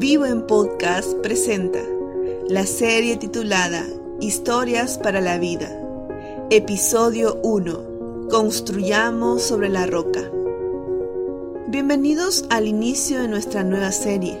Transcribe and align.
Vivo 0.00 0.24
en 0.24 0.46
Podcast 0.46 1.12
presenta 1.16 1.80
la 2.48 2.64
serie 2.64 3.18
titulada 3.18 3.84
Historias 4.18 4.96
para 4.96 5.20
la 5.20 5.36
Vida. 5.36 5.68
Episodio 6.48 7.38
1. 7.42 8.28
Construyamos 8.30 9.42
sobre 9.42 9.68
la 9.68 9.84
roca. 9.84 10.22
Bienvenidos 11.68 12.46
al 12.48 12.66
inicio 12.66 13.20
de 13.20 13.28
nuestra 13.28 13.62
nueva 13.62 13.92
serie. 13.92 14.40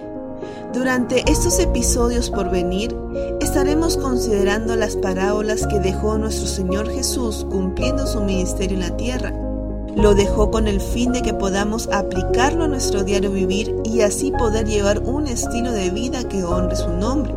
Durante 0.72 1.30
estos 1.30 1.58
episodios 1.58 2.30
por 2.30 2.50
venir, 2.50 2.96
estaremos 3.42 3.98
considerando 3.98 4.76
las 4.76 4.96
parábolas 4.96 5.66
que 5.66 5.78
dejó 5.78 6.16
nuestro 6.16 6.46
Señor 6.46 6.88
Jesús 6.88 7.46
cumpliendo 7.50 8.06
su 8.06 8.22
ministerio 8.22 8.78
en 8.78 8.88
la 8.88 8.96
tierra 8.96 9.49
lo 9.96 10.14
dejó 10.14 10.50
con 10.50 10.66
el 10.68 10.80
fin 10.80 11.12
de 11.12 11.22
que 11.22 11.34
podamos 11.34 11.88
aplicarlo 11.92 12.64
a 12.64 12.68
nuestro 12.68 13.02
diario 13.02 13.30
vivir 13.30 13.74
y 13.84 14.02
así 14.02 14.30
poder 14.32 14.66
llevar 14.66 15.00
un 15.00 15.26
estilo 15.26 15.72
de 15.72 15.90
vida 15.90 16.24
que 16.24 16.44
honre 16.44 16.76
su 16.76 16.90
nombre. 16.90 17.34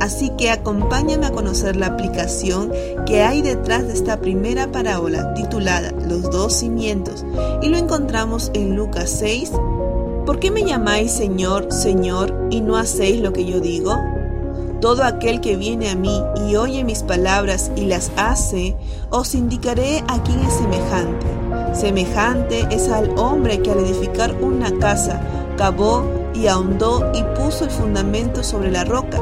Así 0.00 0.30
que 0.30 0.50
acompáñame 0.50 1.26
a 1.26 1.32
conocer 1.32 1.76
la 1.76 1.88
aplicación 1.88 2.72
que 3.04 3.22
hay 3.22 3.42
detrás 3.42 3.86
de 3.86 3.92
esta 3.92 4.18
primera 4.18 4.72
parábola 4.72 5.34
titulada 5.34 5.92
Los 6.08 6.30
dos 6.30 6.54
cimientos 6.54 7.24
y 7.60 7.68
lo 7.68 7.76
encontramos 7.76 8.50
en 8.54 8.76
Lucas 8.76 9.10
6. 9.10 9.52
¿Por 10.24 10.40
qué 10.40 10.50
me 10.50 10.64
llamáis 10.64 11.12
Señor, 11.12 11.70
Señor 11.70 12.34
y 12.50 12.62
no 12.62 12.78
hacéis 12.78 13.20
lo 13.20 13.34
que 13.34 13.44
yo 13.44 13.60
digo? 13.60 13.94
Todo 14.80 15.04
aquel 15.04 15.42
que 15.42 15.56
viene 15.56 15.90
a 15.90 15.96
mí 15.96 16.22
y 16.48 16.56
oye 16.56 16.82
mis 16.82 17.02
palabras 17.02 17.70
y 17.76 17.82
las 17.82 18.10
hace, 18.16 18.76
os 19.10 19.34
indicaré 19.34 20.02
a 20.08 20.22
quién 20.22 20.40
es 20.40 20.54
semejante 20.54 21.26
Semejante 21.72 22.66
es 22.70 22.88
al 22.88 23.16
hombre 23.16 23.60
que 23.60 23.70
al 23.70 23.78
edificar 23.78 24.34
una 24.40 24.76
casa 24.78 25.20
cavó 25.56 26.04
y 26.34 26.48
ahondó 26.48 27.12
y 27.14 27.22
puso 27.38 27.64
el 27.64 27.70
fundamento 27.70 28.42
sobre 28.42 28.70
la 28.70 28.84
roca. 28.84 29.20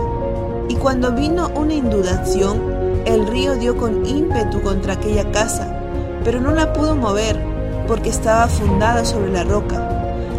Y 0.69 0.77
cuando 0.77 1.13
vino 1.13 1.51
una 1.55 1.75
inundación, 1.75 2.61
el 3.05 3.27
río 3.27 3.55
dio 3.57 3.77
con 3.77 4.05
ímpetu 4.07 4.63
contra 4.63 4.95
aquella 4.95 5.31
casa, 5.31 5.79
pero 6.25 6.41
no 6.41 6.53
la 6.53 6.73
pudo 6.73 6.97
mover, 6.97 7.39
porque 7.87 8.09
estaba 8.09 8.49
fundada 8.49 9.05
sobre 9.05 9.31
la 9.31 9.45
roca. 9.45 9.85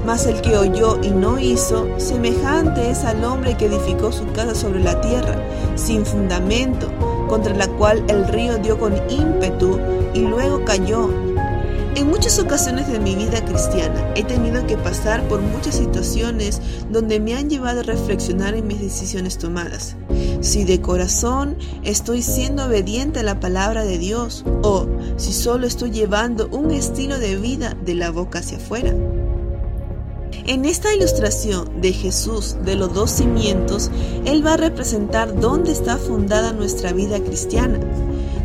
Mas 0.06 0.26
el 0.26 0.42
que 0.42 0.58
oyó 0.58 1.00
y 1.04 1.12
no 1.12 1.38
hizo, 1.40 1.88
semejante 1.98 2.90
es 2.90 3.06
al 3.06 3.24
hombre 3.24 3.56
que 3.56 3.66
edificó 3.66 4.12
su 4.12 4.26
casa 4.32 4.56
sobre 4.56 4.84
la 4.84 5.00
tierra, 5.02 5.36
sin 5.76 6.06
fundamento, 6.06 6.88
contra 7.28 7.54
la 7.56 7.68
cual 7.68 8.04
el 8.08 8.28
río 8.28 8.58
dio 8.58 8.80
con 8.80 8.94
ímpetu 9.10 9.80
y 10.14 10.22
luego 10.22 10.64
cayó 10.66 11.10
en 11.96 12.08
muchas 12.08 12.40
ocasiones 12.40 12.88
de 12.88 13.00
mi 13.00 13.16
vida 13.16 13.44
cristiana 13.44 14.14
he 14.16 14.24
tenido 14.24 14.66
que 14.68 14.78
pasar 14.78 15.28
por 15.28 15.42
muchas 15.42 15.76
situaciones 15.76 16.62
donde 16.92 17.20
me 17.20 17.36
han 17.36 17.50
llevado 17.50 17.82
a 17.82 17.84
reflexionar 17.84 18.56
en 18.56 18.68
mis 18.68 18.80
decisiones 18.80 19.38
tomadas. 19.38 19.96
Si 20.42 20.64
de 20.64 20.82
corazón 20.82 21.58
estoy 21.84 22.22
siendo 22.22 22.66
obediente 22.66 23.20
a 23.20 23.24
la 23.24 23.40
palabra 23.40 23.84
de 23.84 23.98
Dios 23.98 24.46
o 24.62 24.88
si 25.18 25.34
solo 25.34 25.68
estoy 25.68 25.92
llevando 25.92 26.48
un 26.52 26.72
estilo 26.72 27.20
de 27.20 27.36
vida 27.38 27.76
de 27.86 27.96
la 27.96 28.12
boca 28.12 28.40
hacia 28.40 28.58
afuera. 28.58 28.94
En 30.46 30.66
esta 30.66 30.94
ilustración 30.94 31.82
de 31.82 31.94
Jesús 31.94 32.58
de 32.64 32.76
los 32.76 32.94
dos 32.94 33.12
cimientos, 33.12 33.92
Él 34.26 34.46
va 34.46 34.54
a 34.54 34.58
representar 34.58 35.40
dónde 35.40 35.72
está 35.72 35.98
fundada 35.98 36.54
nuestra 36.54 36.92
vida 36.92 37.20
cristiana. 37.20 37.80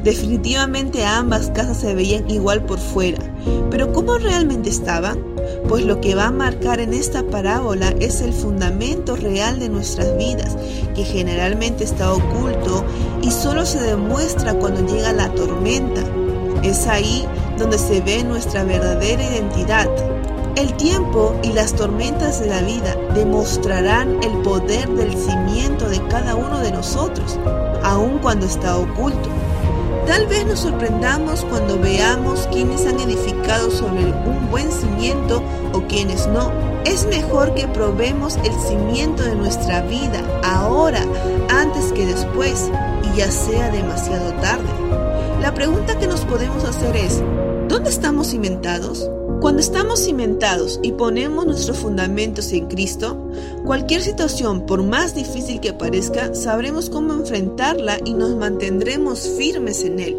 Definitivamente 0.05 1.03
ambas 1.03 1.49
casas 1.55 1.79
se 1.79 1.95
veían 1.95 2.29
igual 2.31 2.63
por 2.67 2.79
fuera, 2.79 3.23
pero 3.71 3.91
¿cómo 3.95 4.19
realmente 4.19 4.69
estaban? 4.69 5.19
Pues 5.67 5.87
lo 5.87 5.99
que 6.03 6.15
va 6.15 6.27
a 6.27 6.31
marcar 6.31 6.79
en 6.79 6.93
esta 6.93 7.23
parábola 7.23 7.89
es 8.01 8.21
el 8.21 8.35
fundamento 8.35 9.17
real 9.17 9.59
de 9.59 9.71
nuestras 9.71 10.15
vidas, 10.19 10.59
que 10.95 11.05
generalmente 11.05 11.85
está 11.85 12.13
oculto 12.13 12.85
y 13.23 13.31
solo 13.31 13.65
se 13.65 13.81
demuestra 13.81 14.53
cuando 14.53 14.87
llega 14.87 15.11
la 15.15 15.33
tormenta. 15.33 16.03
Es 16.63 16.87
ahí 16.87 17.27
donde 17.59 17.79
se 17.79 18.03
ve 18.03 18.23
nuestra 18.25 18.63
verdadera 18.63 19.25
identidad. 19.25 19.89
El 20.55 20.75
tiempo 20.75 21.35
y 21.43 21.55
las 21.55 21.73
tormentas 21.73 22.41
de 22.41 22.49
la 22.49 22.61
vida 22.61 22.95
demostrarán 23.15 24.23
el 24.23 24.33
poder 24.43 24.87
del 24.91 25.17
cimiento 25.17 25.89
de 25.89 26.07
cada 26.09 26.35
uno 26.35 26.61
de 26.61 26.73
nosotros, 26.73 27.39
aun 27.83 28.19
cuando 28.19 28.45
está 28.45 28.77
oculto. 28.77 29.31
Tal 30.07 30.27
vez 30.27 30.45
nos 30.47 30.61
sorprendamos 30.61 31.45
cuando 31.47 31.79
veamos 31.79 32.47
quienes 32.53 32.87
han 32.87 33.01
edificado 33.01 33.71
sobre 33.71 34.05
un 34.05 34.51
buen 34.51 34.71
cimiento 34.71 35.43
o 35.73 35.81
quienes 35.87 36.27
no. 36.27 36.53
Es 36.85 37.07
mejor 37.07 37.55
que 37.55 37.67
probemos 37.69 38.37
el 38.45 38.53
cimiento 38.69 39.23
de 39.23 39.35
nuestra 39.35 39.81
vida 39.83 40.23
ahora 40.43 41.05
antes 41.49 41.91
que 41.93 42.05
después 42.05 42.71
y 43.03 43.19
ya 43.19 43.31
sea 43.31 43.71
demasiado 43.71 44.33
tarde. 44.35 44.69
La 45.41 45.55
pregunta 45.55 45.99
que 45.99 46.07
nos 46.07 46.21
podemos 46.27 46.65
hacer 46.65 46.95
es, 46.97 47.23
¿dónde 47.69 47.89
estamos 47.89 48.29
cimentados? 48.29 49.11
Cuando 49.41 49.61
estamos 49.61 50.05
cimentados 50.05 50.81
y 50.83 50.93
ponemos 50.93 51.47
nuestros 51.47 51.79
fundamentos 51.79 52.53
en 52.53 52.67
Cristo, 52.67 53.31
cualquier 53.65 54.03
situación, 54.03 54.67
por 54.67 54.83
más 54.83 55.15
difícil 55.15 55.61
que 55.61 55.73
parezca, 55.73 56.35
sabremos 56.35 56.89
cómo 56.89 57.13
enfrentarla 57.13 57.99
y 58.05 58.15
nos 58.15 58.35
mantendremos 58.37 59.29
firmes 59.37 59.85
en 59.85 60.01
Él. 60.01 60.17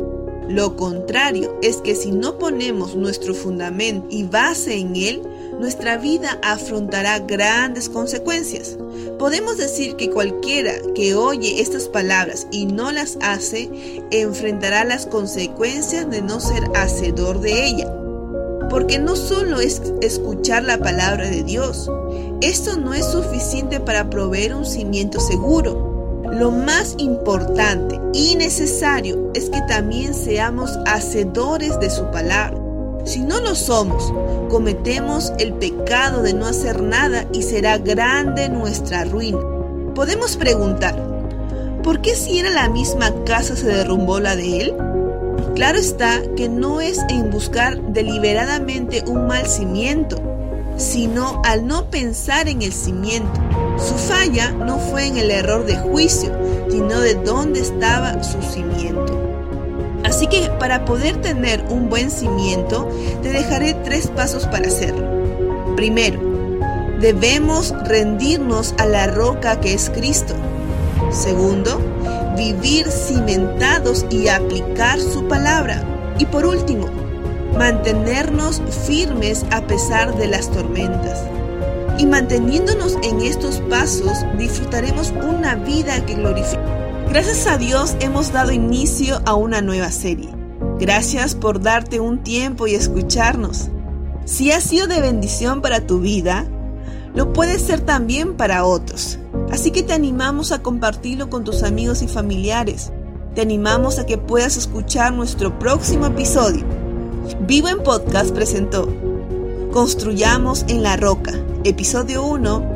Lo 0.47 0.75
contrario 0.75 1.57
es 1.63 1.77
que 1.77 1.95
si 1.95 2.11
no 2.11 2.37
ponemos 2.37 2.95
nuestro 2.95 3.33
fundamento 3.33 4.05
y 4.11 4.23
base 4.23 4.75
en 4.75 4.95
Él, 4.95 5.23
nuestra 5.59 5.97
vida 5.97 6.39
afrontará 6.43 7.19
grandes 7.19 7.89
consecuencias. 7.89 8.77
Podemos 9.17 9.57
decir 9.57 9.95
que 9.95 10.11
cualquiera 10.11 10.73
que 10.93 11.15
oye 11.15 11.61
estas 11.61 11.87
palabras 11.87 12.45
y 12.51 12.67
no 12.67 12.91
las 12.91 13.17
hace, 13.21 13.71
enfrentará 14.11 14.83
las 14.83 15.07
consecuencias 15.07 16.09
de 16.09 16.21
no 16.21 16.39
ser 16.39 16.63
hacedor 16.75 17.41
de 17.41 17.65
ella. 17.65 18.04
Porque 18.69 18.99
no 18.99 19.15
solo 19.15 19.59
es 19.59 19.81
escuchar 20.01 20.63
la 20.63 20.77
palabra 20.77 21.29
de 21.29 21.43
Dios, 21.43 21.89
esto 22.41 22.77
no 22.77 22.93
es 22.93 23.05
suficiente 23.05 23.79
para 23.79 24.09
proveer 24.09 24.55
un 24.55 24.65
cimiento 24.65 25.19
seguro. 25.19 26.23
Lo 26.31 26.51
más 26.51 26.95
importante 26.97 27.99
y 28.13 28.35
necesario 28.35 29.31
es 29.33 29.49
que 29.49 29.61
también 29.69 30.13
seamos 30.13 30.77
hacedores 30.85 31.79
de 31.79 31.89
su 31.89 32.03
palabra. 32.11 32.59
Si 33.05 33.21
no 33.21 33.39
lo 33.39 33.53
somos, 33.53 34.11
cometemos 34.49 35.31
el 35.37 35.53
pecado 35.53 36.23
de 36.23 36.33
no 36.33 36.47
hacer 36.47 36.81
nada 36.81 37.25
y 37.31 37.43
será 37.43 37.77
grande 37.77 38.49
nuestra 38.49 39.05
ruina. 39.05 39.39
Podemos 39.93 40.35
preguntar, 40.35 40.95
¿por 41.83 42.01
qué 42.01 42.15
si 42.15 42.39
era 42.39 42.49
la 42.49 42.67
misma 42.67 43.13
casa 43.23 43.55
se 43.55 43.67
derrumbó 43.67 44.19
la 44.19 44.35
de 44.35 44.61
él? 44.61 44.73
Claro 45.55 45.77
está 45.77 46.21
que 46.35 46.49
no 46.49 46.81
es 46.81 46.99
en 47.09 47.31
buscar 47.31 47.81
deliberadamente 47.93 49.05
un 49.07 49.25
mal 49.25 49.47
cimiento, 49.47 50.21
sino 50.75 51.41
al 51.45 51.65
no 51.65 51.89
pensar 51.89 52.49
en 52.49 52.61
el 52.61 52.73
cimiento. 52.73 53.39
Su 53.77 53.95
falla 53.95 54.51
no 54.51 54.79
fue 54.79 55.07
en 55.07 55.15
el 55.15 55.31
error 55.31 55.65
de 55.65 55.77
juicio, 55.77 56.31
sino 56.69 56.99
de 56.99 57.15
dónde 57.15 57.61
estaba 57.61 58.21
su 58.21 58.41
cimiento. 58.41 59.17
Así 60.03 60.27
que 60.27 60.49
para 60.59 60.83
poder 60.83 61.21
tener 61.21 61.63
un 61.69 61.89
buen 61.89 62.11
cimiento, 62.11 62.89
te 63.23 63.29
dejaré 63.29 63.75
tres 63.85 64.07
pasos 64.07 64.45
para 64.47 64.67
hacerlo. 64.67 65.07
Primero, 65.77 66.19
debemos 66.99 67.73
rendirnos 67.85 68.75
a 68.77 68.85
la 68.85 69.07
roca 69.07 69.61
que 69.61 69.73
es 69.73 69.89
Cristo. 69.89 70.33
Segundo, 71.11 71.79
vivir 72.35 72.89
cimentados 72.89 74.05
y 74.09 74.27
aplicar 74.27 74.99
su 74.99 75.27
palabra. 75.27 75.83
Y 76.19 76.25
por 76.25 76.45
último, 76.45 76.87
mantenernos 77.57 78.61
firmes 78.85 79.45
a 79.51 79.65
pesar 79.67 80.15
de 80.17 80.27
las 80.27 80.51
tormentas. 80.51 81.23
Y 81.97 82.05
manteniéndonos 82.05 82.97
en 83.03 83.21
estos 83.21 83.61
pasos, 83.69 84.25
disfrutaremos 84.37 85.11
una 85.11 85.55
vida 85.55 86.05
que 86.05 86.15
glorifica. 86.15 86.61
Gracias 87.09 87.47
a 87.47 87.57
Dios 87.57 87.95
hemos 87.99 88.33
dado 88.33 88.51
inicio 88.51 89.21
a 89.25 89.35
una 89.35 89.61
nueva 89.61 89.91
serie. 89.91 90.29
Gracias 90.79 91.35
por 91.35 91.61
darte 91.61 92.01
un 92.01 92.23
tiempo 92.23 92.67
y 92.67 92.75
escucharnos. 92.75 93.69
Si 94.25 94.51
ha 94.51 94.59
sido 94.59 94.87
de 94.87 94.99
bendición 94.99 95.61
para 95.61 95.85
tu 95.87 95.99
vida, 95.99 96.45
lo 97.13 97.31
puede 97.31 97.59
ser 97.59 97.79
también 97.79 98.35
para 98.35 98.65
otros. 98.65 99.19
Así 99.51 99.71
que 99.71 99.83
te 99.83 99.93
animamos 99.93 100.51
a 100.51 100.61
compartirlo 100.61 101.29
con 101.29 101.43
tus 101.43 101.63
amigos 101.63 102.01
y 102.01 102.07
familiares. 102.07 102.91
Te 103.35 103.41
animamos 103.41 103.99
a 103.99 104.05
que 104.05 104.17
puedas 104.17 104.57
escuchar 104.57 105.13
nuestro 105.13 105.59
próximo 105.59 106.07
episodio. 106.07 106.65
Vivo 107.41 107.69
en 107.69 107.83
Podcast 107.83 108.31
presentó 108.33 108.87
Construyamos 109.71 110.65
en 110.67 110.83
la 110.83 110.97
Roca, 110.97 111.33
episodio 111.63 112.23
1. 112.23 112.75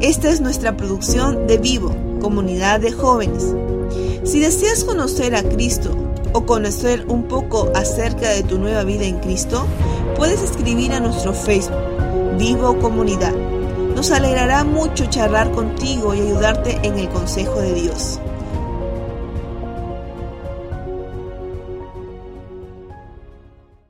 Esta 0.00 0.30
es 0.30 0.40
nuestra 0.40 0.76
producción 0.76 1.46
de 1.46 1.58
Vivo, 1.58 1.94
comunidad 2.20 2.80
de 2.80 2.92
jóvenes. 2.92 3.54
Si 4.24 4.40
deseas 4.40 4.84
conocer 4.84 5.34
a 5.34 5.42
Cristo 5.42 5.96
o 6.32 6.46
conocer 6.46 7.04
un 7.08 7.24
poco 7.24 7.70
acerca 7.74 8.30
de 8.30 8.42
tu 8.42 8.58
nueva 8.58 8.84
vida 8.84 9.04
en 9.04 9.18
Cristo, 9.18 9.66
puedes 10.16 10.42
escribir 10.42 10.92
a 10.92 11.00
nuestro 11.00 11.34
Facebook, 11.34 11.76
Vivo 12.38 12.78
Comunidad 12.78 13.51
Nos 13.94 14.10
alegrará 14.10 14.64
mucho 14.64 15.06
charlar 15.06 15.50
contigo 15.50 16.14
y 16.14 16.20
ayudarte 16.20 16.78
en 16.82 16.98
el 16.98 17.08
consejo 17.10 17.60
de 17.60 17.74
Dios. 17.74 18.20